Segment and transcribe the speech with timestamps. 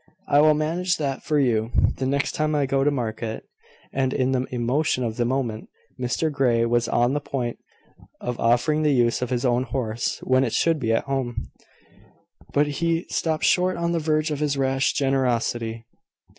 [0.27, 3.47] "I will manage that for you, the next time I go to market;
[3.93, 7.59] and" In the emotion of the moment, Mr Grey was on the point
[8.19, 11.51] of offering the use of his own horse when it should be at home:
[12.51, 15.85] but he stopped short on the verge of his rash generosity.